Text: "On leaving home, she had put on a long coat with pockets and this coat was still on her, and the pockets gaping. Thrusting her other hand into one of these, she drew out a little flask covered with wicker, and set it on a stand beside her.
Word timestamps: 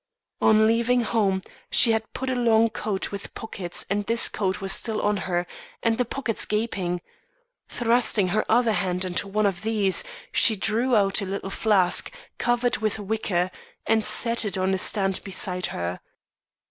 "On 0.41 0.65
leaving 0.65 1.01
home, 1.01 1.43
she 1.69 1.91
had 1.91 2.11
put 2.11 2.27
on 2.31 2.35
a 2.35 2.41
long 2.41 2.71
coat 2.71 3.11
with 3.11 3.35
pockets 3.35 3.85
and 3.87 4.03
this 4.03 4.29
coat 4.29 4.59
was 4.59 4.73
still 4.73 4.99
on 4.99 5.15
her, 5.29 5.45
and 5.83 5.99
the 5.99 6.05
pockets 6.05 6.43
gaping. 6.45 7.01
Thrusting 7.69 8.29
her 8.29 8.43
other 8.51 8.71
hand 8.73 9.05
into 9.05 9.27
one 9.27 9.45
of 9.45 9.61
these, 9.61 10.03
she 10.31 10.55
drew 10.55 10.95
out 10.95 11.21
a 11.21 11.25
little 11.27 11.51
flask 11.51 12.11
covered 12.39 12.77
with 12.77 12.97
wicker, 12.97 13.51
and 13.85 14.03
set 14.03 14.43
it 14.43 14.57
on 14.57 14.73
a 14.73 14.79
stand 14.79 15.23
beside 15.23 15.67
her. 15.67 15.99